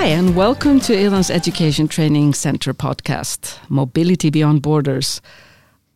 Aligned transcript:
Hi, 0.00 0.06
and 0.06 0.36
welcome 0.36 0.78
to 0.82 0.92
Iðan's 0.92 1.28
Education 1.28 1.88
Training 1.88 2.32
Center 2.32 2.72
podcast, 2.72 3.58
Mobility 3.68 4.30
Beyond 4.30 4.62
Borders, 4.62 5.20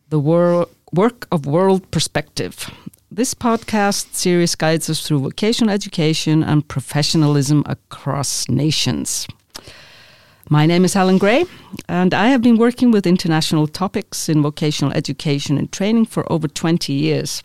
the 0.09 0.19
wor- 0.19 0.67
work 0.91 1.25
of 1.31 1.45
world 1.45 1.89
perspective. 1.89 2.69
This 3.09 3.33
podcast 3.33 4.13
series 4.13 4.55
guides 4.55 4.89
us 4.89 5.07
through 5.07 5.21
vocational 5.21 5.73
education 5.73 6.43
and 6.43 6.67
professionalism 6.67 7.63
across 7.65 8.49
nations. 8.49 9.25
My 10.49 10.65
name 10.65 10.83
is 10.83 10.95
Helen 10.95 11.17
Gray, 11.17 11.45
and 11.87 12.13
I 12.13 12.27
have 12.27 12.41
been 12.41 12.57
working 12.57 12.91
with 12.91 13.07
international 13.07 13.67
topics 13.67 14.27
in 14.27 14.41
vocational 14.41 14.91
education 14.91 15.57
and 15.57 15.71
training 15.71 16.07
for 16.07 16.29
over 16.29 16.49
20 16.49 16.91
years. 16.91 17.41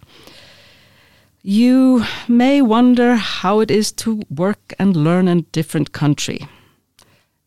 You 1.43 2.05
may 2.27 2.61
wonder 2.61 3.15
how 3.15 3.61
it 3.61 3.71
is 3.71 3.93
to 3.93 4.23
work 4.29 4.75
and 4.79 4.97
learn 4.97 5.29
in 5.29 5.39
a 5.39 5.43
different 5.53 5.93
country. 5.93 6.49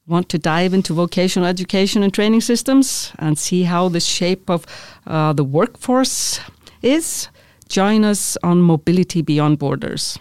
Want 0.08 0.30
to 0.30 0.40
dive 0.40 0.73
into 0.73 0.94
vocational 0.94 1.48
education 1.48 2.02
and 2.02 2.14
training 2.14 2.41
systems 2.41 3.12
and 3.20 3.38
see 3.38 3.64
how 3.64 3.90
the 3.90 4.00
shape 4.00 4.50
of 4.50 4.66
uh, 5.05 5.34
the 5.34 5.44
workforce 5.44 6.40
is? 6.81 7.27
Join 7.67 8.04
us 8.04 8.38
on 8.44 8.62
Mobility 8.62 9.22
Beyond 9.22 9.59
Borders. 9.59 10.17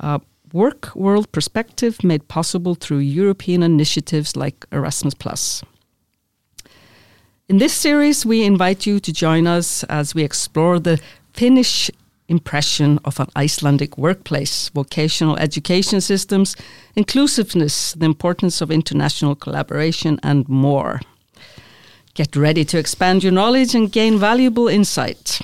A 0.00 0.20
work 0.52 0.94
world 0.96 1.30
perspective 1.32 2.02
made 2.02 2.28
possible 2.28 2.74
through 2.74 2.98
European 2.98 3.62
initiatives 3.62 4.34
like 4.36 4.66
Erasmus. 4.72 5.62
In 7.48 7.58
this 7.58 7.72
series, 7.74 8.26
we 8.26 8.44
invite 8.44 8.86
you 8.86 8.98
to 9.00 9.12
join 9.12 9.46
us 9.46 9.84
as 9.84 10.14
we 10.14 10.24
explore 10.24 10.80
the 10.80 11.00
Finnish 11.32 11.90
impression 12.28 12.98
of 13.04 13.20
an 13.20 13.28
Icelandic 13.36 13.96
workplace, 13.96 14.68
vocational 14.70 15.36
education 15.36 16.00
systems, 16.00 16.56
inclusiveness, 16.94 17.92
the 17.92 18.06
importance 18.06 18.60
of 18.60 18.70
international 18.70 19.34
collaboration, 19.34 20.18
and 20.22 20.48
more. 20.48 21.00
Get 22.14 22.34
ready 22.34 22.64
to 22.64 22.78
expand 22.78 23.22
your 23.22 23.32
knowledge 23.32 23.74
and 23.74 23.92
gain 23.92 24.18
valuable 24.18 24.68
insight. 24.68 25.40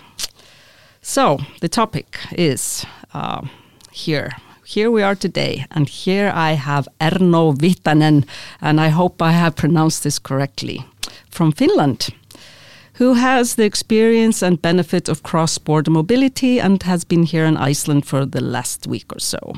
So, 1.03 1.39
the 1.61 1.69
topic 1.69 2.19
is 2.33 2.87
uh, 3.13 3.47
here. 3.91 4.31
Here 4.65 4.91
we 4.91 5.03
are 5.03 5.15
today, 5.15 5.67
and 5.71 5.89
here 5.89 6.33
I 6.35 6.53
have 6.53 6.89
Erno 6.99 7.55
Viitanen, 7.55 8.25
and 8.61 8.81
I 8.81 8.89
hope 8.89 9.21
I 9.21 9.33
have 9.33 9.55
pronounced 9.55 10.03
this 10.03 10.19
correctly, 10.19 10.87
from 11.29 11.53
Finland 11.53 12.09
who 12.95 13.15
has 13.15 13.55
the 13.55 13.65
experience 13.65 14.43
and 14.43 14.61
benefit 14.61 15.09
of 15.09 15.23
cross 15.23 15.59
border 15.59 15.91
mobility 15.91 16.61
and 16.61 16.83
has 16.83 17.05
been 17.05 17.23
here 17.23 17.45
in 17.45 17.57
Iceland 17.57 18.07
for 18.07 18.27
the 18.27 18.41
last 18.41 18.87
week 18.87 19.13
or 19.13 19.21
so. 19.21 19.55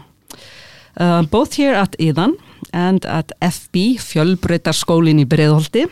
Uh, 0.96 1.22
both 1.22 1.54
here 1.54 1.74
at 1.74 1.96
Iðan 1.98 2.36
and 2.72 3.04
at 3.04 3.32
FB, 3.42 3.98
Fjölbrautaskólinn 3.98 5.18
í 5.18 5.26
Breiðholti, 5.26 5.88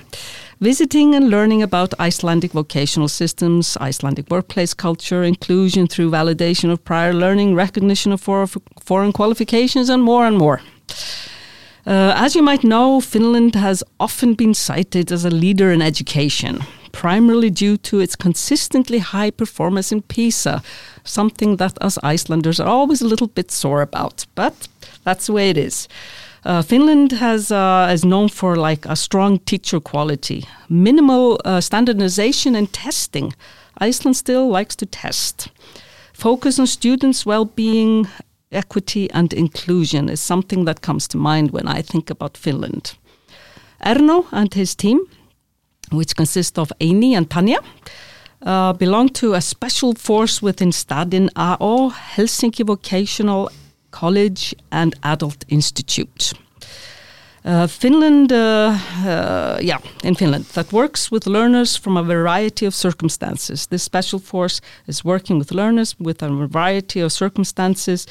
visiting 0.60 1.16
and 1.16 1.28
learning 1.28 1.62
about 1.62 1.98
Icelandic 1.98 2.52
vocational 2.52 3.08
systems, 3.08 3.76
Icelandic 3.80 4.30
workplace 4.30 4.74
culture, 4.74 5.24
inclusion 5.24 5.88
through 5.88 6.10
validation 6.10 6.70
of 6.70 6.84
prior 6.84 7.12
learning, 7.12 7.56
recognition 7.56 8.12
of 8.12 8.20
foreign 8.20 9.12
qualifications, 9.12 9.88
and 9.88 10.04
more 10.04 10.24
and 10.24 10.38
more. 10.38 10.60
Uh, 11.84 12.14
as 12.14 12.36
you 12.36 12.42
might 12.42 12.62
know, 12.62 13.00
Finland 13.00 13.56
has 13.56 13.82
often 13.98 14.34
been 14.34 14.54
cited 14.54 15.10
as 15.10 15.24
a 15.24 15.30
leader 15.30 15.72
in 15.72 15.82
education 15.82 16.62
primarily 17.02 17.50
due 17.50 17.76
to 17.76 17.98
its 17.98 18.14
consistently 18.14 19.00
high 19.00 19.30
performance 19.30 19.90
in 19.90 20.02
PISA, 20.02 20.62
something 21.02 21.56
that 21.56 21.76
us 21.82 21.98
Icelanders 22.14 22.60
are 22.60 22.68
always 22.68 23.02
a 23.02 23.08
little 23.08 23.26
bit 23.26 23.50
sore 23.50 23.82
about. 23.82 24.26
But 24.36 24.68
that's 25.02 25.26
the 25.26 25.32
way 25.32 25.50
it 25.50 25.58
is. 25.58 25.88
Uh, 26.44 26.62
Finland 26.62 27.10
has 27.12 27.50
uh, 27.50 27.92
is 27.92 28.04
known 28.04 28.28
for 28.28 28.54
like 28.54 28.86
a 28.86 28.94
strong 28.94 29.40
teacher 29.40 29.80
quality, 29.80 30.44
minimal 30.68 31.40
uh, 31.44 31.60
standardization 31.60 32.54
and 32.54 32.72
testing. 32.72 33.34
Iceland 33.78 34.16
still 34.16 34.48
likes 34.48 34.76
to 34.76 34.86
test. 34.86 35.48
Focus 36.12 36.58
on 36.58 36.66
students' 36.66 37.26
well-being, 37.26 38.06
equity, 38.52 39.10
and 39.10 39.32
inclusion 39.32 40.08
is 40.08 40.20
something 40.20 40.66
that 40.66 40.82
comes 40.82 41.08
to 41.08 41.18
mind 41.18 41.50
when 41.50 41.66
I 41.78 41.82
think 41.82 42.10
about 42.10 42.36
Finland. 42.36 42.94
Erno 43.84 44.26
and 44.30 44.54
his 44.54 44.76
team 44.76 44.98
which 45.90 46.16
consists 46.16 46.58
of 46.58 46.72
Eini 46.80 47.12
and 47.12 47.28
Tanya, 47.30 47.58
uh, 48.42 48.72
belong 48.72 49.08
to 49.10 49.34
a 49.34 49.40
special 49.40 49.94
force 49.94 50.42
within 50.42 50.70
Stadin 50.70 51.28
AO, 51.36 51.90
Helsinki 51.90 52.64
Vocational 52.64 53.50
College 53.90 54.54
and 54.70 54.94
Adult 55.02 55.44
Institute. 55.48 56.32
Uh, 57.44 57.66
Finland, 57.66 58.30
uh, 58.30 58.78
uh, 59.04 59.58
yeah, 59.60 59.78
in 60.04 60.14
Finland, 60.14 60.44
that 60.52 60.72
works 60.72 61.10
with 61.10 61.26
learners 61.26 61.76
from 61.76 61.96
a 61.96 62.02
variety 62.02 62.66
of 62.66 62.74
circumstances. 62.74 63.66
This 63.66 63.82
special 63.82 64.20
force 64.20 64.60
is 64.86 65.04
working 65.04 65.38
with 65.38 65.50
learners 65.50 65.96
with 65.98 66.22
a 66.22 66.28
variety 66.28 67.00
of 67.00 67.10
circumstances 67.10 68.06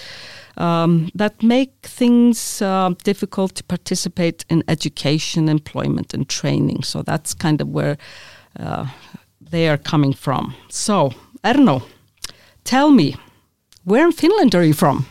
um, 0.57 1.09
that 1.15 1.41
make 1.41 1.71
things 1.81 2.61
uh, 2.61 2.89
difficult 3.05 3.55
to 3.55 3.63
participate 3.63 4.43
in 4.49 4.63
education, 4.67 5.47
employment, 5.47 6.13
and 6.13 6.27
training. 6.27 6.83
So 6.83 7.01
that's 7.01 7.33
kind 7.33 7.61
of 7.61 7.69
where 7.69 7.97
uh, 8.59 8.87
they 9.39 9.69
are 9.69 9.77
coming 9.77 10.13
from. 10.13 10.55
So, 10.69 11.11
Erno, 11.41 11.83
tell 12.63 12.91
me, 12.91 13.15
where 13.85 14.05
in 14.05 14.11
Finland 14.11 14.55
are 14.55 14.65
you 14.65 14.73
from? 14.73 15.05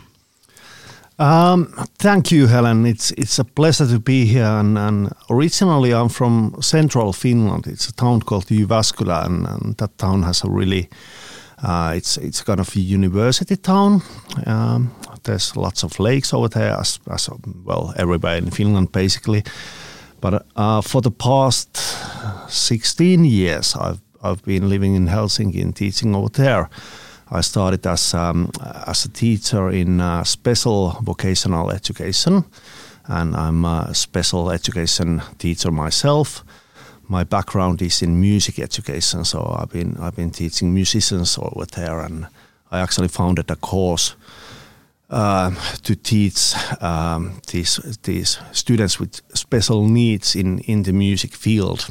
Um, 1.19 1.67
thank 1.99 2.31
you, 2.31 2.47
Helen. 2.47 2.85
It's 2.85 3.11
it's 3.11 3.39
a 3.39 3.43
pleasure 3.43 3.87
to 3.87 3.99
be 3.99 4.25
here. 4.25 4.59
And, 4.59 4.77
and, 4.77 5.13
originally, 5.29 5.93
I'm 5.93 6.09
from 6.09 6.55
central 6.61 7.13
Finland. 7.13 7.67
It's 7.67 7.89
a 7.89 7.93
town 7.93 8.21
called 8.21 8.47
Jyväskylä, 8.47 9.25
and, 9.25 9.47
and 9.47 9.77
that 9.77 9.97
town 9.97 10.23
has 10.23 10.43
a 10.43 10.49
really 10.49 10.89
uh, 11.63 11.93
it's 11.95 12.17
it's 12.17 12.43
kind 12.43 12.59
of 12.59 12.75
a 12.75 12.79
university 12.79 13.55
town. 13.55 14.01
Um, 14.45 14.91
there's 15.23 15.55
lots 15.55 15.83
of 15.83 15.99
lakes 15.99 16.33
over 16.33 16.49
there, 16.49 16.79
as, 16.79 16.99
as 17.09 17.29
well 17.65 17.93
everywhere 17.97 18.37
in 18.37 18.49
Finland 18.49 18.91
basically. 18.91 19.43
But 20.21 20.45
uh, 20.55 20.81
for 20.81 21.01
the 21.01 21.11
past 21.11 21.77
16 22.49 23.25
years, 23.25 23.75
I've 23.75 23.99
I've 24.23 24.43
been 24.43 24.69
living 24.69 24.95
in 24.95 25.07
Helsinki 25.07 25.61
and 25.61 25.75
teaching 25.75 26.15
over 26.15 26.29
there. 26.29 26.69
I 27.33 27.41
started 27.41 27.87
as 27.87 28.13
um, 28.13 28.51
as 28.87 29.05
a 29.05 29.09
teacher 29.09 29.69
in 29.69 30.01
uh, 30.01 30.23
special 30.23 30.97
vocational 31.01 31.71
education, 31.71 32.43
and 33.05 33.35
I'm 33.35 33.63
a 33.65 33.93
special 33.93 34.51
education 34.51 35.21
teacher 35.37 35.71
myself. 35.71 36.43
My 37.07 37.23
background 37.23 37.81
is 37.81 38.01
in 38.01 38.19
music 38.19 38.59
education, 38.59 39.23
so 39.23 39.39
I've 39.57 39.71
been 39.71 39.95
I've 40.01 40.15
been 40.15 40.31
teaching 40.31 40.73
musicians 40.73 41.37
over 41.37 41.65
there, 41.65 42.01
and 42.01 42.27
I 42.69 42.79
actually 42.81 43.07
founded 43.07 43.49
a 43.49 43.55
course 43.55 44.15
uh, 45.09 45.51
to 45.83 45.95
teach 45.95 46.53
um, 46.81 47.39
these 47.47 47.97
these 48.03 48.39
students 48.51 48.99
with 48.99 49.21
special 49.33 49.87
needs 49.87 50.35
in 50.35 50.59
in 50.59 50.83
the 50.83 50.93
music 50.93 51.33
field. 51.33 51.87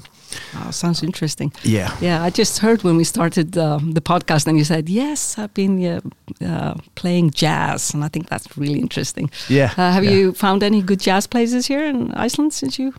Oh, 0.56 0.70
sounds 0.70 1.02
interesting. 1.02 1.52
Yeah. 1.62 1.96
Yeah, 2.00 2.22
I 2.22 2.30
just 2.30 2.58
heard 2.58 2.82
when 2.82 2.96
we 2.96 3.04
started 3.04 3.56
uh, 3.56 3.78
the 3.82 4.00
podcast, 4.00 4.46
and 4.46 4.56
you 4.58 4.64
said, 4.64 4.88
Yes, 4.88 5.38
I've 5.38 5.54
been 5.54 5.84
uh, 5.84 6.00
uh, 6.44 6.74
playing 6.94 7.30
jazz. 7.30 7.94
And 7.94 8.04
I 8.04 8.09
think 8.09 8.28
that's 8.28 8.56
really 8.56 8.80
interesting. 8.80 9.30
Yeah. 9.48 9.72
Uh, 9.77 9.92
have 9.92 10.04
yeah. 10.04 10.10
you 10.10 10.32
found 10.32 10.62
any 10.62 10.82
good 10.82 11.00
jazz 11.00 11.27
places 11.27 11.66
here 11.66 11.84
in 11.84 12.12
Iceland 12.12 12.53
since 12.53 12.78
you? 12.78 12.94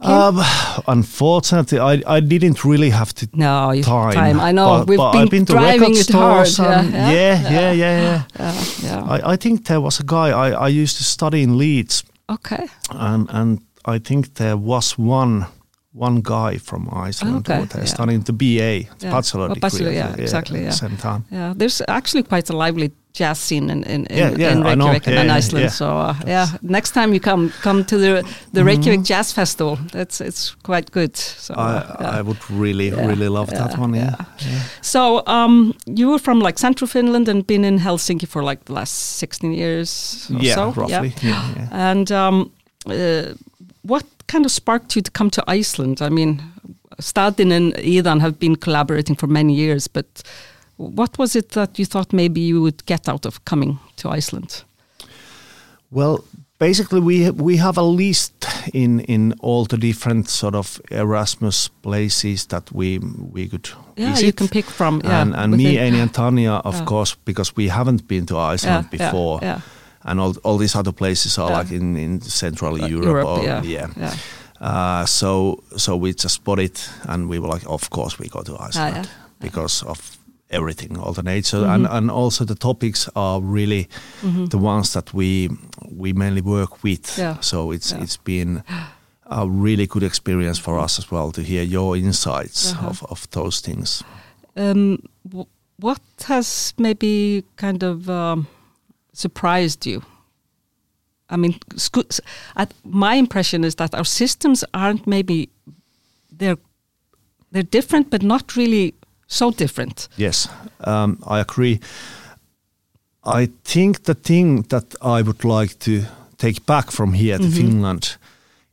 Um, 0.00 0.40
unfortunately, 0.86 1.78
I, 1.78 2.02
I 2.06 2.20
didn't 2.20 2.64
really 2.64 2.90
have 2.90 3.14
to 3.14 3.28
no 3.32 3.80
time. 3.82 4.12
time. 4.12 4.40
I 4.40 4.52
know 4.52 4.78
but, 4.78 4.88
we've 4.88 4.98
but 4.98 5.12
been, 5.12 5.22
I've 5.22 5.30
been 5.30 5.46
to 5.46 5.52
driving 5.52 5.96
it 5.96 6.10
hard. 6.10 6.48
Yeah 6.58 6.82
yeah 6.82 7.00
yeah, 7.00 7.50
yeah, 7.50 7.72
yeah, 7.72 8.24
yeah, 8.38 8.64
yeah. 8.82 9.04
I, 9.04 9.32
I 9.32 9.36
think 9.36 9.66
there 9.66 9.80
was 9.80 10.00
a 10.00 10.04
guy 10.04 10.30
I, 10.30 10.50
I 10.50 10.68
used 10.68 10.96
to 10.98 11.04
study 11.04 11.42
in 11.42 11.56
Leeds. 11.56 12.04
Okay. 12.28 12.66
And 12.90 13.28
and 13.30 13.60
I 13.84 13.98
think 13.98 14.34
there 14.34 14.56
was 14.56 14.98
one 14.98 15.46
one 15.94 16.20
guy 16.20 16.58
from 16.58 16.88
Iceland 16.92 17.48
okay, 17.48 17.54
who 17.54 17.60
was 17.62 17.74
yeah. 17.76 17.84
studying 17.84 18.20
the 18.22 18.32
BA, 18.32 18.44
the 18.44 18.86
yeah. 19.06 19.10
bachelor 19.12 19.46
well, 19.46 19.54
degree. 19.54 19.60
bachelor, 19.60 19.92
yeah, 19.92 20.14
exactly. 20.18 20.62
Yeah. 20.62 20.70
Same 20.70 20.96
time. 20.96 21.24
Yeah, 21.30 21.54
there's 21.56 21.80
actually 21.86 22.24
quite 22.24 22.50
a 22.50 22.56
lively 22.56 22.90
jazz 23.12 23.38
scene 23.38 23.70
in 23.70 23.84
in, 23.84 24.06
in, 24.06 24.18
Yeah, 24.18 24.30
yeah, 24.36 24.52
in 24.52 24.64
Reykjavik 24.64 25.06
and 25.06 25.14
Yeah, 25.14 25.20
in 25.22 25.28
yeah, 25.28 25.38
Iceland. 25.38 25.62
yeah. 25.64 25.70
So 25.70 25.86
uh, 25.86 26.14
yeah, 26.26 26.48
next 26.62 26.90
time 26.94 27.14
you 27.14 27.20
come 27.20 27.52
come 27.62 27.84
to 27.84 27.96
the 27.96 28.24
the 28.52 28.64
Reykjavik 28.64 29.02
Jazz 29.04 29.32
Festival, 29.32 29.78
it's 29.94 30.20
it's 30.20 30.56
quite 30.62 30.90
good. 30.90 31.16
So 31.16 31.54
I 31.54 31.96
yeah. 32.00 32.18
I 32.18 32.22
would 32.22 32.50
really 32.50 32.88
Yeah, 32.88 33.06
really 33.06 33.28
love 33.28 33.50
that 33.50 33.78
one. 33.78 33.94
Yeah. 33.96 34.14
yeah. 34.18 34.50
yeah. 34.50 34.60
So 34.80 35.22
um, 35.26 35.74
you 35.86 36.10
were 36.10 36.18
from 36.18 36.40
like 36.40 36.58
central 36.58 36.88
Finland 36.88 37.28
and 37.28 37.46
been 37.46 37.64
in 37.64 37.78
Helsinki 37.78 38.26
for 38.26 38.42
like 38.42 38.64
the 38.64 38.72
last 38.72 38.92
sixteen 39.18 39.52
years 39.52 40.28
or 40.30 40.42
Yeah, 40.42 40.54
so. 40.56 40.72
roughly. 40.80 41.12
Yeah, 41.22 41.56
yeah. 41.56 41.90
And 41.90 42.10
um, 42.10 42.50
uh, 42.86 43.34
what 43.82 44.04
kind 44.34 44.44
of 44.46 44.50
sparked 44.52 44.96
you 44.96 45.02
to 45.02 45.10
come 45.10 45.30
to 45.30 45.42
Iceland? 45.60 46.00
I 46.02 46.08
mean, 46.08 46.42
Stadin 47.00 47.52
and 47.52 47.74
Iðan 47.74 48.20
have 48.20 48.38
been 48.38 48.56
collaborating 48.56 49.16
for 49.16 49.28
many 49.28 49.54
years, 49.54 49.88
but 49.88 50.06
what 50.76 51.18
was 51.18 51.36
it 51.36 51.48
that 51.50 51.78
you 51.78 51.86
thought 51.86 52.12
maybe 52.12 52.40
you 52.40 52.62
would 52.62 52.84
get 52.86 53.08
out 53.08 53.26
of 53.26 53.38
coming 53.44 53.78
to 53.96 54.08
Iceland? 54.18 54.64
Well, 55.90 56.18
basically 56.58 57.00
we 57.00 57.30
we 57.30 57.56
have 57.58 57.78
a 57.80 57.82
list 57.96 58.32
in 58.72 59.00
in 59.00 59.32
all 59.40 59.66
the 59.66 59.76
different 59.76 60.28
sort 60.28 60.54
of 60.54 60.80
Erasmus 60.90 61.70
places 61.82 62.46
that 62.46 62.70
we 62.72 62.98
we 63.34 63.48
could 63.48 63.68
Yeah, 63.98 64.10
visit. 64.10 64.24
you 64.26 64.32
can 64.32 64.48
pick 64.48 64.64
from. 64.70 65.00
Yeah, 65.04 65.22
and 65.22 65.34
and 65.36 65.56
me, 65.56 65.78
Amy, 65.78 66.00
and 66.00 66.12
Tanya, 66.12 66.60
of 66.64 66.74
Yeah. 66.74 66.84
course, 66.86 67.16
because 67.24 67.52
we 67.56 67.68
haven't 67.70 68.06
been 68.08 68.26
to 68.26 68.34
Iceland 68.54 68.86
yeah, 68.90 68.98
before, 68.98 69.38
Yeah, 69.46 69.60
and 70.04 70.20
all 70.20 70.34
all 70.44 70.58
these 70.58 70.78
other 70.78 70.92
places 70.92 71.38
are 71.38 71.50
Yeah. 71.50 71.58
like 71.60 71.74
in 71.74 71.96
in 71.96 72.20
Central 72.20 72.78
yeah. 72.78 72.88
Europe. 72.90 73.06
Europe. 73.06 73.28
or, 73.28 73.44
yeah, 73.44 73.62
yeah. 73.64 73.88
yeah. 73.96 74.14
Uh, 74.60 75.04
so 75.06 75.62
so 75.76 75.96
we 75.96 76.12
just 76.12 76.44
bought 76.44 76.58
it, 76.60 76.90
and 77.08 77.28
we 77.28 77.38
were 77.38 77.48
like, 77.54 77.66
of 77.68 77.88
course 77.90 78.18
we 78.22 78.28
go 78.28 78.42
to 78.42 78.52
Iceland 78.68 78.96
Ah, 79.06 79.08
because 79.40 79.86
of 79.86 80.18
everything, 80.50 80.98
all 80.98 81.12
the 81.12 81.22
nature, 81.22 81.64
Mhm. 81.64 81.74
and 81.74 81.86
and 81.86 82.10
also 82.10 82.44
the 82.44 82.54
topics 82.54 83.08
are 83.14 83.40
really 83.42 83.88
Mhm. 84.22 84.48
the 84.50 84.58
ones 84.58 84.92
that 84.92 85.12
we 85.14 85.48
we 85.98 86.12
mainly 86.12 86.42
work 86.42 86.82
with. 86.84 87.20
So 87.40 87.72
it's 87.74 87.92
it's 87.92 88.18
been 88.24 88.62
a 89.30 89.46
really 89.48 89.86
good 89.86 90.02
experience 90.02 90.60
for 90.62 90.78
us 90.84 90.98
as 90.98 91.10
well 91.10 91.32
to 91.32 91.40
hear 91.42 91.62
your 91.64 91.96
insights 91.96 92.72
Uh-huh. 92.72 92.88
of, 92.90 93.02
of 93.10 93.26
those 93.30 93.60
things. 93.62 94.02
Um, 94.56 94.98
w- 95.28 95.48
what 95.80 96.00
has 96.28 96.74
maybe 96.78 97.42
kind 97.56 97.82
of 97.82 98.08
um, 98.08 98.46
surprised 99.14 99.86
you? 99.86 100.02
I 101.30 101.36
mean, 101.36 101.58
my 102.84 103.14
impression 103.14 103.64
is 103.64 103.74
that 103.76 103.94
our 103.94 104.04
systems 104.04 104.64
aren't 104.72 105.06
maybe 105.06 105.48
they're 106.38 106.58
they're 107.50 107.70
different, 107.70 108.10
but 108.10 108.22
not 108.22 108.56
really 108.56 108.94
so 109.26 109.50
different. 109.50 110.08
Yes, 110.16 110.48
um, 110.86 111.18
I 111.26 111.38
agree. 111.40 111.80
I 113.24 113.48
think 113.64 114.02
the 114.02 114.14
thing 114.14 114.62
that 114.68 114.94
I 115.00 115.22
would 115.22 115.44
like 115.44 115.78
to 115.78 116.02
take 116.36 116.66
back 116.66 116.90
from 116.90 117.12
here 117.14 117.38
to 117.38 117.44
Mhm. 117.44 117.56
Finland 117.56 118.18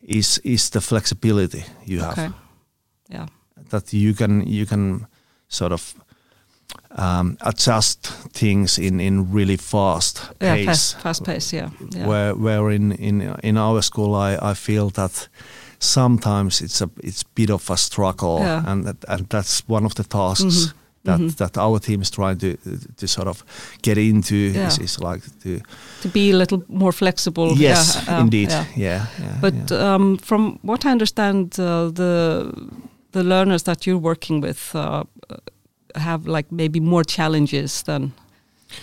is 0.02 0.40
is 0.44 0.70
the 0.70 0.82
flexibility 0.82 1.64
you 1.86 2.02
have. 2.02 2.20
Okay. 2.20 2.32
Yeah. 3.14 3.28
That 3.70 3.94
you 3.94 4.14
can 4.14 4.42
you 4.48 4.66
can 4.66 5.08
sort 5.48 5.72
of 5.72 5.96
um, 6.98 7.38
adjust 7.42 8.08
things 8.34 8.78
in, 8.78 9.00
in 9.00 9.32
really 9.34 9.58
fast 9.58 10.22
Yeah. 10.42 10.56
pace. 10.56 10.66
Fast, 10.94 11.02
fast 11.02 11.24
pace. 11.24 11.54
Yeah. 11.58 11.70
Yeah. 11.96 12.08
Where 12.08 12.36
where 12.36 12.76
in, 12.76 12.92
in 12.92 13.22
in 13.44 13.58
our 13.58 13.82
school 13.82 14.16
I, 14.16 14.52
I 14.52 14.54
feel 14.56 14.90
that 14.92 15.30
sometimes 15.80 16.62
it's 16.62 16.82
a 16.82 16.90
it's 17.04 17.24
bit 17.36 17.50
of 17.50 17.70
a 17.70 17.76
struggle 17.78 18.40
Yeah. 18.40 18.64
and 18.72 18.86
that, 18.86 18.96
and 19.08 19.26
that's 19.30 19.64
one 19.70 19.86
of 19.86 19.94
the 19.96 20.04
tasks 20.04 20.44
Mhm. 20.44 20.74
that 21.04 21.20
Mhm. 21.20 21.36
that 21.36 21.58
our 21.58 21.80
team 21.80 22.02
is 22.02 22.12
trying 22.12 22.38
to 22.40 22.56
to 22.98 23.08
sort 23.08 23.28
of 23.28 23.44
get 23.82 23.98
into 23.98 24.36
Yeah. 24.36 24.68
is, 24.68 24.78
is 24.80 25.00
like 25.00 25.22
to 25.44 25.60
to 26.02 26.10
be 26.14 26.32
a 26.32 26.38
little 26.38 26.64
more 26.68 26.92
flexible. 26.94 27.48
yes 27.58 27.96
yeah, 28.08 28.18
uh, 28.18 28.22
indeed 28.24 28.50
yeah. 28.78 29.06
But 29.42 29.72
um, 29.72 30.18
from 30.18 30.60
what 30.64 30.86
I 30.86 30.92
understand, 30.92 31.60
uh, 31.60 31.92
the 31.94 32.52
the 33.12 33.24
learners 33.24 33.64
that 33.64 33.86
you're 33.88 34.02
working 34.02 34.44
with 34.44 34.76
uh, 34.76 35.04
have 35.96 36.28
like 36.28 36.48
maybe 36.52 36.80
more 36.80 37.04
challenges 37.04 37.84
than 37.84 38.12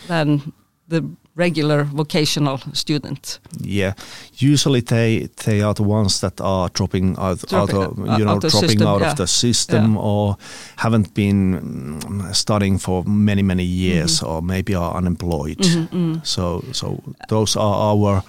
than 0.08 0.52
the 0.88 1.02
regular 1.36 1.84
vocational 1.84 2.58
student. 2.72 3.38
Yeah, 3.60 3.92
usually 4.34 4.80
they 4.82 5.28
they 5.44 5.62
are 5.62 5.74
the 5.74 5.82
ones 5.84 6.20
that 6.20 6.40
are 6.40 6.68
dropping 6.72 7.16
out, 7.18 7.38
Dropping 7.48 7.76
out 7.76 7.88
of, 7.92 7.98
you 8.18 8.24
know 8.24 8.34
out 8.34 8.40
dropping 8.42 8.68
system, 8.68 8.86
out 8.88 9.00
yeah. 9.00 9.10
of 9.10 9.16
the 9.16 9.26
system 9.26 9.92
Yeah. 9.94 10.00
or 10.02 10.36
haven't 10.76 11.14
been 11.14 11.60
mm, 12.00 12.34
studying 12.34 12.78
for 12.80 13.04
many 13.06 13.42
many 13.42 13.64
years 13.64 14.20
Mm-hmm. 14.20 14.28
or 14.30 14.42
maybe 14.42 14.74
are 14.74 14.96
unemployed. 14.98 15.58
Mhm, 15.58 15.88
mm. 15.92 16.20
So 16.26 16.64
so 16.72 17.02
those 17.28 17.56
are 17.60 17.92
our 17.94 18.22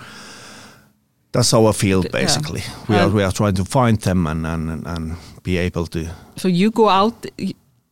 that's 1.31 1.53
our 1.53 1.73
field 1.73 2.05
Yeah. 2.05 2.21
basically. 2.21 2.61
We 2.87 2.95
are 2.95 3.09
we 3.09 3.23
are 3.23 3.31
trying 3.31 3.55
to 3.55 3.65
find 3.65 3.99
them 4.01 4.27
and 4.27 4.45
and, 4.45 4.87
and 4.87 5.15
be 5.43 5.57
able 5.57 5.87
to 5.87 5.99
So 6.35 6.47
you 6.47 6.71
go 6.71 6.89
out 6.89 7.25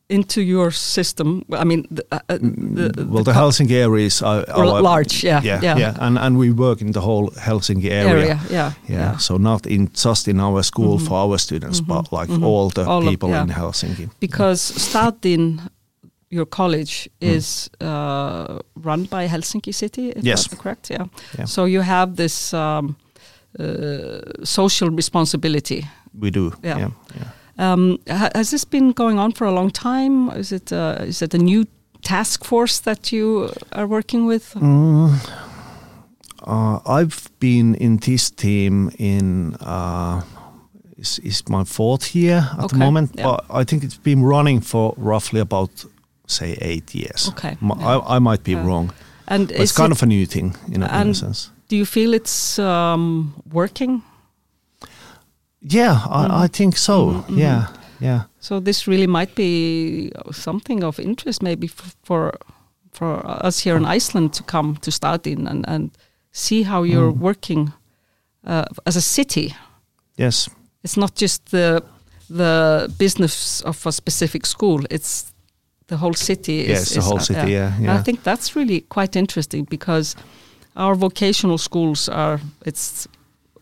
into 0.10 0.42
your 0.42 0.72
system. 0.72 1.44
I 1.52 1.64
mean, 1.66 1.86
the, 1.92 2.04
uh, 2.12 2.20
uh, 2.30 2.38
the, 2.42 3.06
well 3.10 3.24
the 3.24 3.34
Helsinki 3.34 3.72
area 3.72 4.06
is 4.06 4.22
our, 4.22 4.46
our 4.50 4.82
large, 4.82 5.24
yeah, 5.24 5.42
yeah, 5.44 5.60
yeah, 5.64 5.78
yeah, 5.80 5.96
and 6.00 6.18
and 6.18 6.38
we 6.38 6.52
work 6.52 6.82
in 6.82 6.92
the 6.92 7.02
whole 7.02 7.30
Helsinki 7.32 7.90
area. 7.92 8.10
area, 8.10 8.40
yeah, 8.52 8.72
Yeah. 8.90 9.18
So 9.18 9.38
not 9.38 9.66
in 9.66 9.90
just 10.06 10.28
in 10.28 10.40
our 10.40 10.64
school 10.64 10.98
Mhm. 10.98 11.08
for 11.08 11.18
our 11.18 11.38
students, 11.40 11.82
Mhm. 11.82 11.88
but 11.88 12.12
like 12.22 12.32
Mhm. 12.34 12.44
all 12.46 12.70
the 12.70 12.86
All 12.86 13.02
of- 13.04 13.10
people 13.10 13.30
yeah. 13.30 13.44
in 13.44 13.50
Helsinki. 13.50 14.10
Because 14.20 14.74
Stadin, 14.78 15.60
your 16.30 16.46
college, 16.50 17.10
Mm. 17.22 17.36
is 17.36 17.70
uh, 17.82 18.60
run 18.86 19.08
by 19.10 19.28
Helsinki 19.28 19.74
City. 19.74 20.02
If 20.16 20.24
Yes. 20.24 20.48
that's 20.48 20.62
correct. 20.62 20.90
Yeah. 20.90 21.06
Yeah. 21.38 21.48
So 21.48 21.66
you 21.66 21.82
have 21.84 22.16
this 22.16 22.54
um, 22.54 22.96
uh, 23.60 24.20
social 24.44 24.90
responsibility. 24.96 25.84
We 26.20 26.30
do. 26.32 26.52
Yeah. 26.64 26.90
Um, 27.60 27.98
ha- 28.08 28.30
has 28.36 28.50
this 28.52 28.66
been 28.66 28.92
going 28.94 29.20
on 29.20 29.32
for 29.32 29.48
a 29.48 29.52
long 29.52 29.72
time? 29.72 30.30
Is 30.40 30.52
it 30.52 30.72
uh, 30.72 30.96
is 31.08 31.22
it 31.22 31.34
a 31.34 31.38
new 31.38 31.66
task 32.02 32.44
force 32.46 32.80
that 32.82 33.12
you 33.12 33.50
are 33.72 33.88
working 33.88 34.28
with? 34.28 34.54
Mm, 34.56 35.12
uh, 36.46 36.80
I've 36.86 37.30
been 37.40 37.76
in 37.76 37.98
this 37.98 38.30
team 38.32 38.92
in 39.00 39.56
uh, 39.56 40.22
is, 40.98 41.20
is 41.20 41.44
my 41.50 41.64
fourth 41.64 42.16
year 42.16 42.48
at 42.54 42.60
Okay, 42.66 42.68
the 42.68 42.86
moment, 42.86 43.12
yeah. 43.18 43.24
but 43.24 43.46
I 43.50 43.64
think 43.64 43.84
it's 43.84 43.98
been 44.04 44.24
running 44.24 44.62
for 44.62 44.94
roughly 44.98 45.40
about 45.40 45.86
say 46.28 46.58
eight 46.62 46.94
years. 46.96 47.30
Okay, 47.30 47.58
M- 47.62 47.72
yeah. 47.80 47.98
I, 47.98 48.16
I 48.18 48.20
might 48.20 48.44
be 48.44 48.52
Yeah. 48.52 48.66
wrong, 48.68 48.92
And 49.28 49.52
it's 49.52 49.72
kind 49.78 49.92
it- 49.92 49.98
of 49.98 50.04
a 50.04 50.06
new 50.06 50.26
thing 50.28 50.56
in 50.72 50.84
a, 50.84 51.02
in 51.02 51.10
a 51.10 51.14
sense. 51.14 51.50
do 51.70 51.76
you 51.76 51.86
feel 51.86 52.14
it's 52.14 52.60
um, 52.60 53.34
working? 53.52 54.02
Yeah, 55.74 56.00
I, 56.10 56.44
I 56.46 56.48
think 56.48 56.78
so. 56.78 56.94
Mhm, 57.08 57.24
mhm. 57.28 57.38
Yeah, 57.38 57.68
yeah. 58.02 58.22
So 58.40 58.60
this 58.62 58.88
really 58.88 59.08
might 59.08 59.36
be 59.36 60.12
something 60.32 60.84
of 60.84 61.00
interest, 61.00 61.42
maybe 61.42 61.68
f- 61.68 61.96
for 62.04 62.32
for 62.92 63.22
us 63.48 63.66
here 63.66 63.78
in 63.78 63.86
Iceland 63.96 64.34
to 64.34 64.44
come 64.44 64.76
to 64.82 64.92
Stadin 64.92 65.48
and, 65.48 65.66
and 65.68 65.92
see 66.32 66.64
how 66.64 66.84
you're 66.86 67.12
Mm. 67.14 67.20
working 67.22 67.74
uh, 68.48 68.64
as 68.86 68.96
a 68.98 69.02
city. 69.02 69.54
Yes. 70.18 70.50
It's 70.84 70.96
not 70.98 71.22
just 71.22 71.50
the 71.52 71.82
the 72.30 72.88
business 72.98 73.62
of 73.66 73.86
a 73.86 73.92
specific 73.92 74.46
school; 74.46 74.80
it's 74.90 75.34
the 75.88 75.96
whole 75.98 76.14
city. 76.16 76.52
Is, 76.62 76.68
Yes, 76.70 76.90
the 76.90 77.00
is, 77.00 77.06
whole 77.06 77.18
uh, 77.20 77.24
city. 77.24 77.52
Yeah, 77.52 77.74
And 77.76 77.86
yeah. 77.86 78.00
I 78.00 78.04
think 78.04 78.24
that's 78.24 78.56
really 78.56 78.82
quite 78.90 79.16
interesting 79.20 79.68
because 79.70 80.16
our 80.76 80.96
vocational 80.96 81.58
schools 81.58 82.10
are 82.10 82.40
it's 82.66 83.08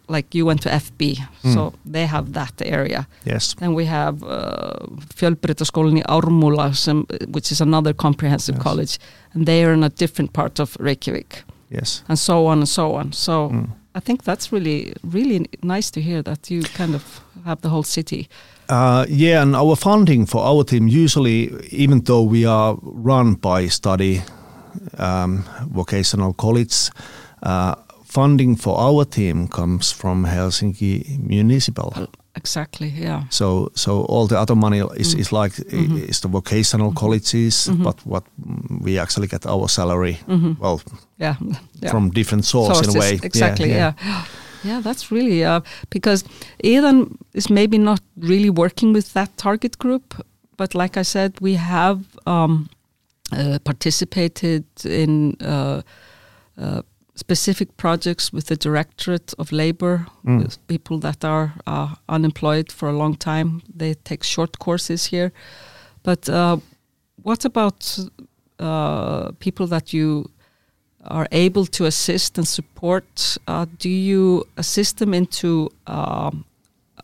like 0.08 0.36
you 0.38 0.46
went 0.46 0.62
to 0.62 0.70
FB, 0.70 1.18
Mm. 1.44 1.54
so 1.54 1.74
they 1.92 2.06
have 2.08 2.34
that 2.34 2.54
area. 2.64 3.08
yes. 3.26 3.56
Then 3.60 3.74
we 3.74 3.86
have 3.86 4.24
uh, 4.24 4.88
í 5.22 6.04
Ármúla, 6.08 6.72
which 7.34 7.52
is 7.52 7.62
another 7.62 7.94
comprehensive 7.94 8.56
Yes. 8.56 8.64
college, 8.64 9.00
and 9.34 9.46
they 9.46 9.64
are 9.66 9.74
in 9.74 9.84
a 9.84 9.90
different 9.90 10.32
part 10.34 10.60
of 10.60 10.78
Reykjavik, 10.80 11.44
Yes. 11.70 12.04
and 12.08 12.18
so 12.20 12.46
on 12.48 12.60
and 12.60 12.70
so 12.70 12.96
on. 12.96 13.12
So 13.14 13.50
Mm. 13.50 13.68
I 13.96 14.02
think 14.02 14.24
that's 14.24 14.52
really, 14.52 14.94
really 15.04 15.46
nice 15.64 15.90
to 15.92 16.02
hear 16.02 16.22
that 16.24 16.50
you 16.52 16.64
kind 16.78 16.96
of 16.96 17.22
have 17.46 17.62
the 17.62 17.70
whole 17.70 17.84
city. 17.84 18.28
Uh, 18.70 19.06
yeah, 19.10 19.42
and 19.42 19.56
our 19.56 19.76
funding 19.76 20.26
for 20.28 20.44
our 20.44 20.64
team 20.66 20.88
usually, 20.88 21.50
even 21.72 22.02
though 22.04 22.24
we 22.24 22.46
are 22.46 22.78
run 22.82 23.36
by 23.36 23.68
study 23.70 24.22
um, 24.98 25.44
vocational 25.74 26.34
college, 26.34 26.90
uh, 27.44 27.76
funding 28.16 28.58
for 28.58 28.78
our 28.80 29.06
team 29.06 29.48
comes 29.48 29.92
from 29.94 30.26
Helsinki 30.26 31.20
Municipal. 31.30 31.92
Exactly, 32.38 32.88
yeah. 33.02 33.24
So, 33.30 33.70
so 33.76 33.92
all 34.10 34.28
the 34.28 34.38
other 34.40 34.56
money 34.56 34.80
is, 34.98 35.16
Mm. 35.16 35.20
is 35.20 35.32
like 35.32 35.54
Mhm. 35.72 36.10
is 36.10 36.20
the 36.20 36.28
vocational 36.30 36.92
colleges, 36.94 37.68
Mhm. 37.70 37.84
but 37.84 37.96
what 38.06 38.24
we 38.86 39.02
actually 39.02 39.28
get 39.28 39.46
our 39.46 39.70
salary 39.70 40.18
hmm 40.28 40.54
well 40.60 40.80
Yeah. 41.20 41.36
yeah. 41.84 41.92
from 41.92 42.10
different 42.12 42.46
source 42.46 42.74
Sources, 42.74 42.96
in 42.96 42.98
a 42.98 43.00
way. 43.00 43.20
Exactly, 43.24 43.70
yeah. 43.70 43.94
Yeah, 44.68 44.82
that's 44.84 45.12
really, 45.12 45.46
uh, 45.46 45.60
because 45.90 46.26
Iðan 46.64 47.08
is 47.34 47.50
maybe 47.50 47.78
not 47.78 48.00
really 48.18 48.50
working 48.50 48.94
with 48.96 49.14
that 49.14 49.30
target 49.38 49.78
group, 49.78 50.14
but 50.58 50.74
like 50.74 51.00
I 51.00 51.04
said, 51.04 51.32
we 51.42 51.56
have 51.58 52.00
um, 52.28 52.68
uh, 53.32 53.58
participated 53.64 54.64
in 54.84 55.36
uh, 55.42 55.82
uh, 56.62 56.82
specific 57.16 57.78
projects 57.78 58.34
with 58.34 58.46
the 58.48 58.56
Directorate 58.56 59.34
of 59.38 59.52
Labor, 59.52 60.06
Mm. 60.26 60.44
with 60.44 60.58
people 60.68 61.00
that 61.00 61.24
are 61.24 61.54
uh, 61.68 61.96
unemployed 62.10 62.72
for 62.72 62.90
a 62.90 62.98
long 62.98 63.16
time. 63.18 63.62
They 63.78 63.94
take 64.04 64.24
short 64.24 64.60
courses 64.60 65.06
here. 65.12 65.32
But 66.04 66.30
uh, 66.30 66.58
what 67.24 67.46
about 67.46 67.98
uh, 68.60 69.32
people 69.40 69.68
that 69.68 69.94
you 69.94 70.30
are 71.10 71.28
able 71.32 71.66
to 71.66 71.86
assist 71.86 72.38
and 72.38 72.48
support? 72.48 73.38
Uh, 73.48 73.66
do 73.80 73.90
you 73.90 74.44
assist 74.58 74.98
them 74.98 75.14
into 75.14 75.70
um, 75.88 76.44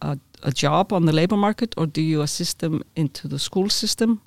a, 0.02 0.18
a 0.44 0.52
job 0.52 0.92
on 0.94 1.06
the 1.06 1.12
labor 1.14 1.38
market, 1.38 1.74
or 1.78 1.86
do 1.88 2.02
you 2.02 2.22
assist 2.22 2.60
them 2.60 2.82
into 2.96 3.28
the 3.28 3.40
school 3.40 3.70
system? 3.70 4.20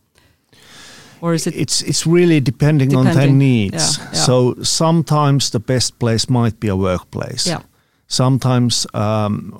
Or 1.25 1.35
is 1.35 1.47
it 1.47 1.55
it's 1.57 1.83
it's 1.83 2.07
really 2.07 2.41
depending, 2.41 2.95
on 2.97 3.05
their 3.05 3.31
needs. 3.33 3.97
yeah, 3.99 4.05
yeah. 4.13 4.25
So 4.25 4.55
sometimes 4.63 5.51
the 5.51 5.59
best 5.61 5.99
place 5.99 6.29
might 6.29 6.61
be 6.61 6.69
a 6.71 6.77
workplace. 6.77 7.51
Yeah. 7.51 7.61
Sometimes 8.09 8.87
um, 8.95 9.53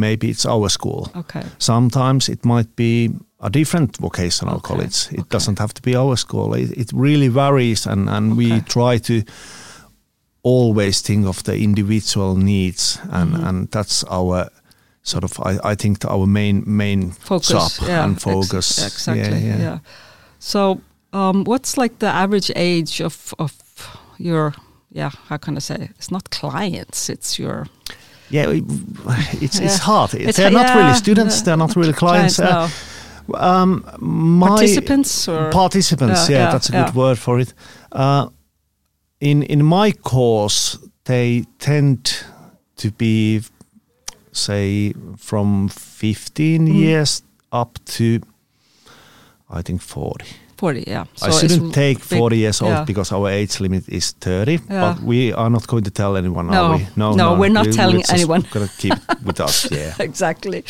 maybe 0.00 0.26
it's 0.30 0.44
our 0.46 0.68
school. 0.68 1.06
Okay. 1.14 1.42
Sometimes 1.58 2.28
it 2.28 2.44
might 2.44 2.74
be 2.76 3.10
a 3.40 3.48
different 3.50 3.96
vocational 4.00 4.54
Okay, 4.56 4.74
college. 4.74 5.08
It 5.12 5.20
okay. 5.20 5.28
doesn't 5.30 5.58
have 5.58 5.72
to 5.74 5.82
be 5.82 5.96
our 5.96 6.16
school. 6.16 6.54
It, 6.54 6.70
it 6.76 6.90
really 6.92 7.28
varies, 7.28 7.86
and, 7.86 8.08
and 8.08 8.36
we 8.36 8.60
try 8.62 8.98
to 8.98 9.22
always 10.42 11.00
think 11.02 11.26
of 11.26 11.42
the 11.44 11.52
individual 11.56 12.36
needs, 12.36 12.98
and, 13.10 13.34
Mhm. 13.34 13.48
and 13.48 13.68
that's 13.70 14.04
our 14.10 14.48
sort 15.02 15.24
of 15.24 15.38
I, 15.40 15.72
I 15.72 15.76
think 15.76 16.04
our 16.04 16.26
main 16.26 16.62
main 16.66 17.12
Focus. 17.12 17.48
job 17.48 17.88
yeah, 17.88 18.04
and 18.04 18.14
ex- 18.16 18.24
focus. 18.24 18.78
exactly. 18.86 19.20
Yeah, 19.38 19.56
Yeah. 19.56 19.62
yeah. 19.62 19.78
So, 20.40 20.80
um, 21.12 21.44
what's 21.44 21.76
like 21.76 21.98
the 21.98 22.06
average 22.06 22.50
age 22.56 23.00
of 23.04 23.34
of 23.38 23.52
your 24.18 24.54
yeah? 24.92 25.10
How 25.28 25.38
can 25.38 25.56
I 25.56 25.60
say? 25.60 25.88
It's 25.98 26.10
not 26.10 26.30
clients. 26.30 27.08
It's 27.08 27.38
your 27.38 27.66
Yeah, 28.30 28.50
it- 28.50 28.64
it's 29.42 29.58
Yeah. 29.58 29.66
it's 29.66 29.78
hard. 29.78 30.14
It's- 30.14 30.36
they're 30.36 30.50
not 30.50 30.74
really 30.76 30.94
students. 30.94 31.36
yeah, 31.36 31.44
they're 31.44 31.56
not 31.56 31.76
really 31.76 31.92
clients. 31.94 32.36
clients. 32.36 32.54
Uh, 32.54 32.68
no. 33.28 33.38
um, 33.62 33.84
my 34.00 34.48
Participants 34.48 35.28
or 35.28 35.50
participants. 35.50 36.28
Yeah, 36.28 36.36
Yeah, 36.38 36.44
yeah, 36.44 36.52
that's 36.52 36.68
a 36.70 36.72
yeah. 36.72 36.84
good 36.86 36.94
word 36.94 37.18
for 37.18 37.40
it. 37.40 37.54
Uh, 37.92 38.28
in 39.20 39.42
in 39.42 39.64
my 39.64 39.92
course, 39.92 40.78
they 41.04 41.44
tend 41.58 42.24
to 42.76 42.90
be, 42.90 43.40
say, 44.32 44.92
from 45.16 45.68
15 45.68 46.66
Mm. 46.68 46.74
years 46.74 47.22
up 47.52 47.78
to, 47.96 48.20
I 49.50 49.62
think, 49.62 49.82
40. 49.82 50.26
Forty. 50.58 50.84
Yeah. 50.86 51.04
I 51.22 51.30
So 51.30 51.38
it's 51.38 51.40
shouldn't 51.54 51.74
take 51.74 51.98
big- 52.10 52.18
40 52.18 52.36
years 52.36 52.62
old 52.62 52.72
yeah. 52.72 52.84
because 52.86 53.14
our 53.14 53.28
age 53.30 53.60
limit 53.60 53.88
is 53.88 54.12
30, 54.20 54.52
Yeah. 54.52 54.58
but 54.94 55.02
we 55.02 55.32
are 55.34 55.50
not 55.50 55.66
going 55.66 55.84
to 55.84 55.90
tell 55.90 56.16
anyone, 56.16 56.46
No, 56.46 56.64
are 56.64 56.76
we? 56.78 56.86
no, 56.96 57.14
no, 57.14 57.34
we're 57.40 57.52
not 57.52 57.66
we- 57.66 57.72
telling 57.72 57.96
we're 57.96 58.02
just 58.02 58.12
anyone. 58.14 58.44
gonna 58.52 58.68
keep 58.78 58.92
it 58.94 59.22
with 59.24 59.40
us, 59.40 59.66
yeah. 59.70 59.94
exactly. 60.08 60.62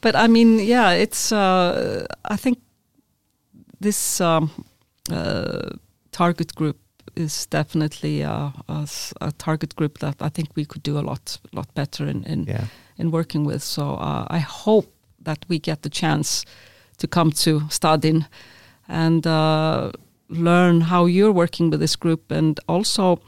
But 0.00 0.14
I 0.16 0.26
mean, 0.28 0.58
yeah, 0.58 1.02
it's. 1.02 1.32
Uh, 1.32 2.04
I 2.32 2.36
think 2.36 2.58
this 3.80 4.20
um, 4.20 4.50
uh, 5.12 5.70
target 6.10 6.54
group 6.54 6.76
is 7.16 7.46
definitely 7.46 8.24
uh, 8.24 8.50
a, 8.68 8.88
a 9.20 9.32
target 9.32 9.74
group 9.76 9.98
that 9.98 10.16
I 10.22 10.28
think 10.30 10.48
we 10.56 10.64
could 10.64 10.82
do 10.82 10.98
a 10.98 11.02
lot, 11.02 11.38
lot 11.52 11.66
better 11.74 12.06
in 12.08 12.24
in, 12.24 12.44
Yeah. 12.48 12.64
in 12.98 13.10
working 13.10 13.46
with. 13.46 13.62
So 13.62 13.82
uh, 13.82 14.24
I 14.36 14.38
hope 14.64 14.86
that 15.24 15.44
we 15.48 15.58
get 15.58 15.82
the 15.82 15.90
chance 15.90 16.44
to 16.98 17.06
come 17.06 17.30
to 17.32 17.60
Stadin 17.68 18.24
and 18.88 19.26
uh, 19.26 19.92
learn 20.28 20.82
how 20.82 21.06
you're 21.06 21.32
working 21.32 21.70
with 21.70 21.80
this 21.80 21.96
group, 21.96 22.30
and 22.30 22.58
also. 22.68 23.20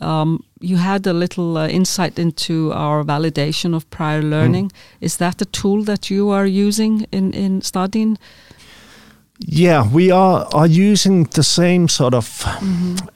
Um, 0.00 0.42
you 0.58 0.78
had 0.78 1.06
a 1.06 1.12
little 1.12 1.56
uh, 1.56 1.68
insight 1.68 2.18
into 2.18 2.72
our 2.72 3.04
validation 3.04 3.72
of 3.72 3.88
prior 3.90 4.20
learning. 4.20 4.72
Is 5.00 5.18
that 5.18 5.40
a 5.40 5.44
tool 5.44 5.84
that 5.84 6.10
you 6.10 6.30
are 6.30 6.44
using 6.44 7.06
in 7.12 7.32
in 7.32 7.60
Stadin? 7.60 8.16
Yeah, 9.38 9.88
we 9.92 10.12
are 10.12 10.46
are 10.54 10.66
using 10.68 11.24
the 11.34 11.42
same 11.42 11.88
sort 11.88 12.14
of 12.14 12.44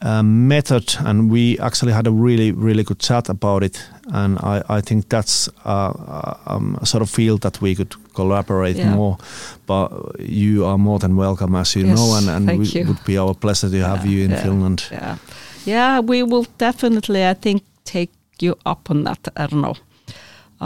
uh, 0.01 0.23
method, 0.23 0.95
and 1.05 1.31
we 1.31 1.57
actually 1.59 1.93
had 1.93 2.07
a 2.07 2.11
really 2.11 2.51
really 2.51 2.83
good 2.83 2.99
chat 2.99 3.29
about 3.29 3.63
it. 3.63 3.89
And 4.13 4.37
I, 4.39 4.61
I 4.77 4.81
think 4.81 5.09
that's 5.09 5.49
uh, 5.65 6.33
um, 6.47 6.77
a 6.81 6.85
sort 6.85 7.01
of 7.01 7.09
field 7.09 7.41
that 7.41 7.61
we 7.61 7.75
could 7.75 7.93
collaborate 8.13 8.77
Yeah. 8.77 8.95
more. 8.95 9.17
But 9.65 9.91
you 10.19 10.65
are 10.65 10.77
more 10.77 10.99
than 10.99 11.15
welcome, 11.17 11.55
as 11.59 11.75
you 11.75 11.85
Yes, 11.87 11.97
know, 11.97 12.15
and, 12.17 12.29
and 12.29 12.45
thank 12.47 12.61
it 12.61 12.75
you. 12.75 12.85
would 12.87 13.03
be 13.05 13.17
our 13.17 13.33
pleasure 13.35 13.69
to 13.69 13.77
have 13.85 14.05
Yeah, 14.05 14.11
you 14.11 14.25
in 14.25 14.31
yeah, 14.31 14.43
Finland. 14.43 14.83
Yeah, 14.91 15.17
yeah, 15.65 15.99
we 16.07 16.23
will 16.23 16.45
definitely. 16.57 17.29
I 17.29 17.33
think 17.35 17.63
take 17.85 18.09
you 18.41 18.55
up 18.65 18.89
on 18.91 19.03
that. 19.03 19.27
I 19.37 19.47
don't 19.47 19.61
know. 19.61 19.75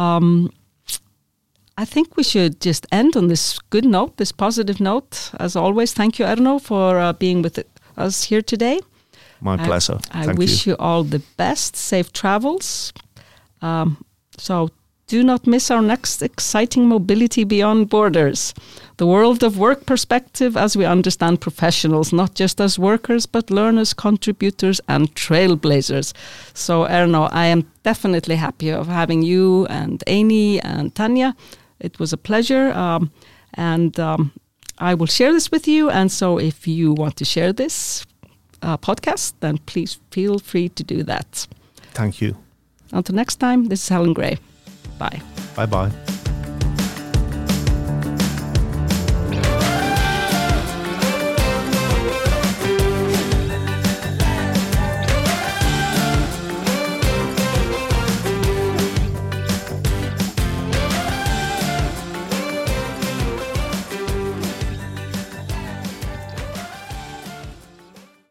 Um, 0.01 0.49
I 1.81 1.85
think 1.85 2.15
we 2.15 2.23
should 2.23 2.61
just 2.61 2.85
end 2.91 3.17
on 3.17 3.27
this 3.27 3.57
good 3.71 3.85
note, 3.85 4.17
this 4.17 4.31
positive 4.31 4.79
note. 4.79 5.31
As 5.39 5.55
always, 5.55 5.93
thank 5.93 6.19
you, 6.19 6.25
Erno, 6.25 6.61
for 6.61 6.99
uh, 6.99 7.13
being 7.13 7.41
with 7.41 7.57
us 7.97 8.25
here 8.25 8.43
today. 8.43 8.79
My 9.41 9.55
I- 9.55 9.65
pleasure. 9.65 9.97
I 10.11 10.25
Thank 10.25 10.37
wish 10.37 10.67
you. 10.67 10.75
all 10.77 11.03
the 11.03 11.23
best, 11.37 11.75
safe 11.75 12.13
travels. 12.13 12.93
Um, 13.63 13.97
so 14.37 14.69
do 15.07 15.23
not 15.23 15.47
miss 15.47 15.71
our 15.71 15.81
next 15.81 16.21
exciting 16.21 16.87
mobility 16.87 17.43
beyond 17.43 17.89
borders. 17.89 18.53
The 18.97 19.07
world 19.07 19.43
of 19.43 19.57
work 19.57 19.87
perspective 19.87 20.55
as 20.55 20.77
we 20.77 20.85
understand 20.85 21.41
professionals, 21.41 22.13
not 22.13 22.35
just 22.35 22.61
as 22.61 22.77
workers, 22.77 23.25
but 23.25 23.49
learners, 23.49 23.93
contributors, 23.95 24.79
and 24.87 25.13
trailblazers. 25.15 26.13
So, 26.53 26.85
Erno, 26.85 27.27
I 27.31 27.47
am 27.47 27.65
definitely 27.81 28.35
happy 28.35 28.69
of 28.69 28.87
having 28.87 29.23
you 29.23 29.65
and 29.65 30.03
Amy 30.05 30.61
and 30.61 30.93
Tanya. 30.93 31.35
It 31.81 31.99
was 31.99 32.13
a 32.13 32.17
pleasure. 32.17 32.71
Um, 32.71 33.11
and 33.55 33.99
um, 33.99 34.31
I 34.77 34.93
will 34.93 35.07
share 35.07 35.33
this 35.33 35.51
with 35.51 35.67
you. 35.67 35.89
And 35.89 36.11
so, 36.11 36.37
if 36.39 36.67
you 36.67 36.93
want 36.93 37.15
to 37.17 37.25
share 37.25 37.51
this, 37.53 38.05
uh, 38.61 38.77
podcast, 38.77 39.33
then 39.39 39.57
please 39.59 39.99
feel 40.11 40.39
free 40.39 40.69
to 40.69 40.83
do 40.83 41.03
that. 41.03 41.47
Thank 41.93 42.21
you. 42.21 42.37
Until 42.91 43.15
next 43.15 43.37
time, 43.37 43.65
this 43.65 43.83
is 43.83 43.89
Helen 43.89 44.13
Gray. 44.13 44.37
Bye. 44.97 45.21
Bye 45.55 45.65
bye. 45.65 45.91